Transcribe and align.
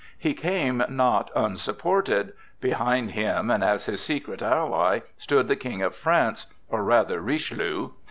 He 0.17 0.33
came 0.33 0.83
not 0.89 1.29
unsupported; 1.35 2.33
behind 2.59 3.11
him, 3.11 3.51
and 3.51 3.63
as 3.63 3.85
his 3.85 4.01
secret 4.01 4.41
ally, 4.41 5.01
stood 5.15 5.47
the 5.47 5.55
King 5.55 5.83
of 5.83 5.95
France, 5.95 6.47
or 6.69 6.83
rather 6.83 7.21
Richelieu. 7.21 7.91